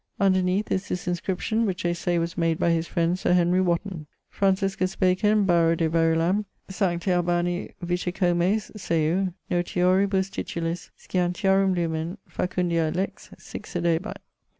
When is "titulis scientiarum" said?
10.31-11.75